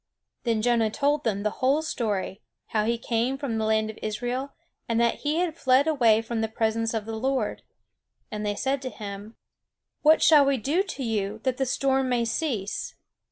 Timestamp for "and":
4.89-4.99, 8.31-8.43